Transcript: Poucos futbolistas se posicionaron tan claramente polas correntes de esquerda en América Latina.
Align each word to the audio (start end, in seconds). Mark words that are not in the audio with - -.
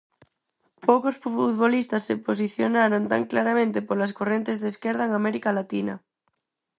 Poucos 0.87 1.15
futbolistas 1.23 2.03
se 2.07 2.15
posicionaron 2.27 3.03
tan 3.11 3.21
claramente 3.31 3.85
polas 3.87 4.15
correntes 4.17 4.57
de 4.59 4.67
esquerda 4.73 5.03
en 5.05 5.13
América 5.19 5.49
Latina. 5.59 5.95